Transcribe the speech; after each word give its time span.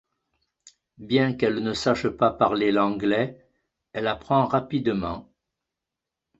Bien 0.97 1.33
qu'elle 1.35 1.61
ne 1.61 1.73
sache 1.73 2.07
pas 2.07 2.31
parler 2.31 2.71
l'anglais, 2.71 3.45
elle 3.93 4.07
apprend 4.07 4.47
rapidement. 4.47 5.31